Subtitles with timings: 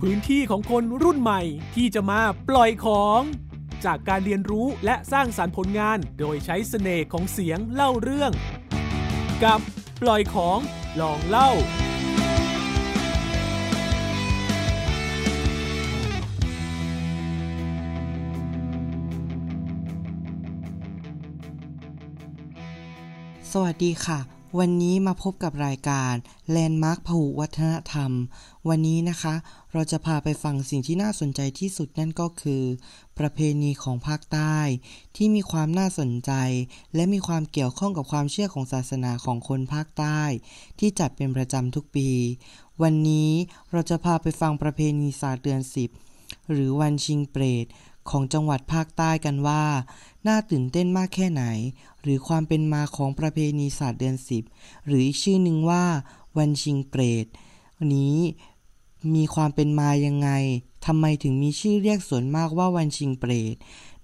[0.00, 1.42] พื้นที่ของคนรุ่นใหม่
[1.74, 3.20] ที่จะมาปล่อยของ
[3.84, 8.32] จากการเรียนรู้และสร้างสารรค์ผลงาน โดยใช้สเสน่ห์ของเสียงเล่าเรื่อง
[9.44, 9.60] กับ
[10.02, 10.58] ปล่อยของ
[11.00, 11.50] ลองเล่า
[23.52, 26.14] สวัสดีค่ะ วันนี้มาพบกับรายการ
[26.50, 28.12] แลนด์มาร์คพหุวัฒนธรรม
[28.68, 29.34] วันนี้นะคะ
[29.72, 32.62] เราจะพาไปฟังสิ่งที่น่าสนใจที่สุดนั่นก็คือ
[33.18, 34.58] ประเพณีของภาคใต้
[35.16, 36.32] ที่มีความน่าสนใจ
[36.94, 40.20] และมีความเกี่ยวข้องกับความเชื่อของศาสนาของคนภาคใต้
[40.78, 42.10] ที่จัดเป็นประจำทุกปี
[42.82, 43.30] วันนี้
[43.72, 45.90] เราจะพาไปฟังประเพณีศาสตร์เดือนสิบ
[46.50, 47.66] หรือวันชิงเปรต
[48.10, 49.64] ของจังหวัดภาคใต้กันว่า
[50.26, 51.44] น่าตื่นเต้นมากแค่ไหน
[52.02, 54.42] หรือความเป็นมาของประเพณีศาสตร์เดือนสิบ
[54.86, 55.84] หรืออีกชื่อหนึ่งว่า
[56.38, 57.26] วันชิงเปรต
[57.94, 58.16] นี้
[59.14, 60.30] มีความเป็นมายังไง
[60.86, 63.54] ทำไมถึงมีชื่อเรียกส่วนมากว่าวันชิงเปรต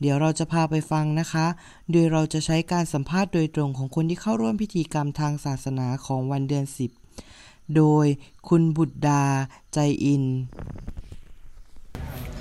[0.00, 1.46] เดี๋ยวเราจะพาไปฟังนะคะ
[1.90, 6.90] โดยเราจะใช้การสัมภาษณ์โดยตรงของคนที่เข้าร่วมพิธีกรรมทางศาสนาของวันเดือนสิบ
[7.76, 8.06] โดย
[8.48, 9.24] คุณบุตรดา
[9.74, 10.24] ใจอิน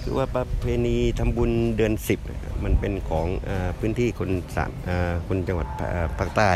[0.03, 2.19] คือว่าประเพณีทำบุญเดือนสิบ
[2.63, 4.71] มันเป็นของอพื้นที่คนสาม
[5.27, 5.67] คนจังหวัด
[6.17, 6.51] ภาคใต้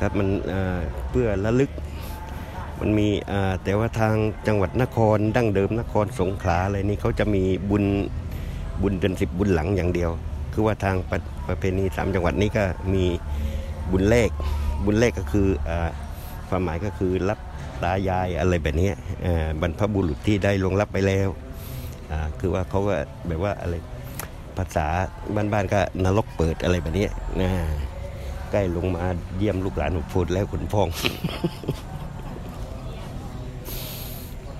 [0.00, 0.28] ครับมัน
[1.10, 1.70] เพื่อระลึก
[2.80, 3.08] มันมี
[3.64, 7.84] แต่ว่าทางจังหวัดนครดั้งเดิมนครสงขลาอะไรนี่เขาจะมีบุญ
[8.82, 10.10] บุญเดือนสิบบุญหลังอย่างเดียว
[10.52, 11.18] คือว่าทางประ
[11.48, 13.04] ประเพณีสามจังหวัดนี้ก็มี
[13.92, 14.30] บุญเลข
[14.84, 15.70] บุญเลขก็คืออ
[16.48, 17.38] ความหมายก็คือรับ
[17.82, 18.90] ตายายอะไรแบบนี้
[19.60, 21.28] บรรพบุรุษที่ได้ลงรับไปแล้ว
[22.40, 22.94] คือว่าเขาก็
[23.26, 23.74] แบบว่าอะไร
[24.56, 24.86] ภาษา
[25.52, 27.06] บ้านๆก็นรกเปิดอะไรแบบนี้
[27.40, 27.50] นะ
[28.50, 29.04] ใกล้ลงมา
[29.38, 30.88] เยี่ยมลูกหลานพูดแล้วคุณพอง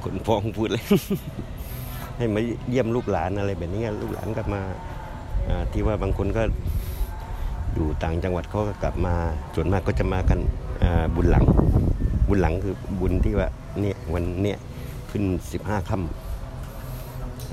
[0.04, 0.84] คุณพองพูดเลย
[2.16, 4.62] ให้มาเยี่ยมลูกหลานอะไรแบบนี้ลูกหลานก็มา
[5.48, 6.42] อ่าที่ว่าบางคนก็
[7.74, 9.14] อยู่ต่างจังหวัดเขาก็กลับมา
[9.54, 10.40] ส่วนมากก็จะมากัน
[11.14, 11.44] บุญหลัง
[12.28, 13.48] บุญหลังคือบุญที่ว่า
[13.80, 14.58] เนี่ยวันเนี่ย
[15.10, 16.23] ขึ้นสิบห้าค่ำ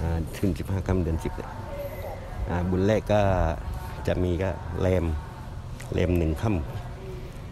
[0.01, 1.50] อ่าขึ้นสิบห้าค่ำเดือนสิบเนี่ย
[2.50, 3.22] อ่าบุญแรกก็
[4.07, 4.50] จะมีก็
[4.81, 5.06] แรม
[5.94, 6.51] แรมหนึ่งค่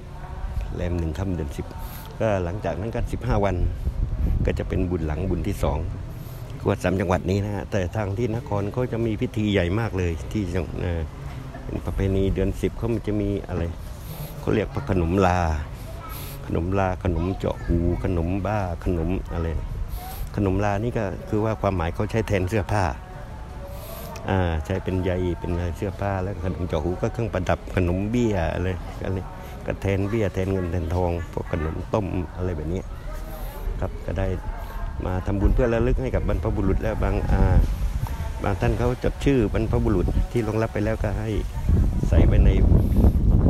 [0.07, 1.65] ำแรมหนึ่งค่ำเดือนสิบ
[2.19, 3.55] ก็หลังจากนั้นก็สิบห้าวัน
[4.45, 5.79] ก็จะเป็นบุญหลังบุญที่สอง
[6.63, 10.66] กวดสามจังหวัดนี้นะฮะแต่ทางที่นครเขาจะมีพิธีใหญ่มากเลย ที่จัง
[11.63, 13.63] เป็นประเพณีเดือนสิบเขาจะมีอะไร
[14.39, 15.39] เขาเรียกขนมลา
[16.45, 19.47] ขนมลาขนมเจาะหูขนมบ้าขนมอะไร
[20.45, 22.83] นมลานี่ก็คือว่าความหมายเขาใช้แทนเสื้อผ้า
[24.29, 28.67] อ่าใช้เป็นใยเป็นเสื้อผ้าแล้วขนมจาะหูก็เครื่องประดับขนมเบี้ยอะไร
[29.05, 29.17] อะไร
[29.66, 32.05] ก็แทนเบี้ยแทนเงินแทนทองพวกขนมต้ม
[32.38, 32.81] อะไรแบบนี้
[33.79, 34.28] ครับก็ได้
[35.05, 37.41] มาทำบุญเพื่อระลึกให้กับบรรพบุรุษแล้วบางอ่า
[38.44, 41.29] บางท่านเขาจดชื่อบรรพบุรุษที่ลงรับไปแล้วก็ให้
[42.07, 42.49] ใส่ไว้ใน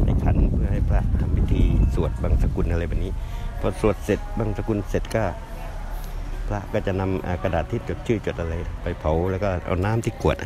[0.05, 1.61] ในขันเพื่อให้พระทำพิธี
[1.95, 3.11] สวดบางสกุลอะไรแบบนี้
[3.59, 5.23] พอสวดเสร็จบางสกุลเสร็จก็
[6.49, 10.37] พระก็จะนำอ่ากระดาษที่จดชื่อจดอะไร ไปเผาแล้วก็เอาน้ำที่กวด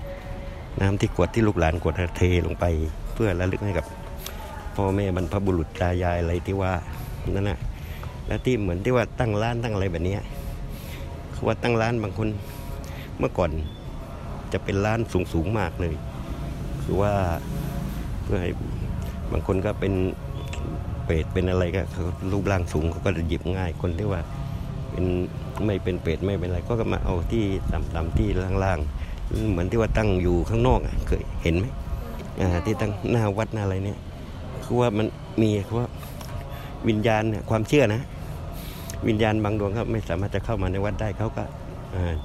[0.81, 2.65] น้ำที่กวดที่ลูกหลานกวดเทลงไป
[3.13, 3.85] เพื่อระลึกให้กับ
[4.75, 6.71] พ่อแม่บรรพบุรุษตายายอะไรที่ว่า
[7.35, 7.59] นั่นนะ
[8.27, 10.15] แล้วที่เหมือนที่ว่าตั้งร้านตั้งอะไรแบบนี้
[11.33, 12.27] คือว่าตั้งร้านบางคน
[13.17, 13.51] เมื่อก่อน
[14.53, 15.95] จะเป็นร้านสูงสูงมากเลย
[16.83, 17.13] คือว่า
[18.23, 18.51] เพื่อให้
[19.31, 19.93] บางคนก็เป็น
[21.05, 21.81] เปรตเป็นอะไรก็
[22.31, 24.21] รูปร่างสูงเขาก็จะหยิบง่ายคนที่ว่า
[24.91, 25.05] เป็น
[25.65, 27.43] ไม่เป็นเป็ดไม่เป็นอะไร ก็มาเอาที่
[27.73, 28.27] ต่ำๆที่
[28.63, 31.65] ล่างๆ เหมือนที่ว่าตั้งอยู่ข้างนอกเคยเห็นไหม
[32.65, 33.99] ที่ตั้งหน้าวัดหน้าอะไรเนี่ย
[34.63, 35.07] คือว่ามัน
[35.41, 35.87] มีคือว่า
[36.87, 38.01] วิญญาณเนี่ยความเชื่อนะ
[39.07, 41.43] วิญญาณบางดวงครับไม่สามารถจะเข้ามาในวัดได้เขาก็
[41.95, 42.15] อ่า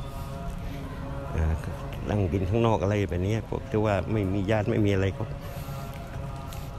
[2.10, 5.26] อ่งกินข้างนอกอะไรแบบนี้พวกที่ว่าไม่มีญาติไม่มีอะไรเขา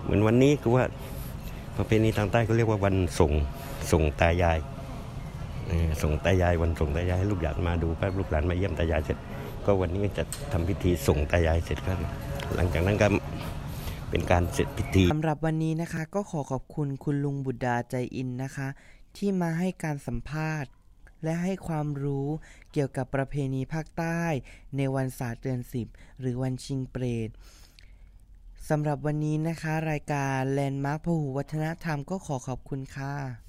[0.03, 0.83] เหมือนวันนี้คือว่า
[1.77, 3.31] ประเพณีทางใต้เขาเรียกว่าวันส่ง
[3.91, 4.57] ส่งตายาย
[6.03, 9.17] ส่งตายายวันส่งตายายให้ลูกหลานมาดูแป๊บลูกหลานมาเยี่ยมตายายเสร็จ
[9.66, 11.93] ก็วันนี้จะทำพิธีส่งตายายเสร็จก็
[12.55, 13.08] หลังจากนั้นก็
[14.09, 18.67] เป็นการเสร็จพิธีสำหรับวันนี้นะคะ ก็ขอขอบคุณคุณลุงบุตรดาใจอินนะคะ
[19.17, 20.72] ที่มาให้การสัมภาษณ์
[21.23, 22.28] และให้ความรู้
[22.72, 24.22] เกี่ยวกับประเพณีภาคใต้
[24.78, 25.88] ในวันศาสตร์เดือนสิบ
[26.20, 27.29] หรือวันชิงเปรต
[28.70, 33.48] สำหรับวันนี้นะคะ รายการแลนด์มาร์คพหุวัฒนธรรมก็ขอขอบคุณค่ะ